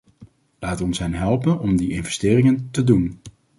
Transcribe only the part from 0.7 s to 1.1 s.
ons